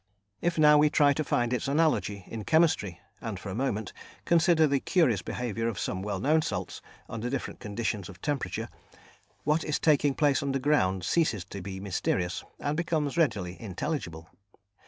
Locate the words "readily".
13.15-13.61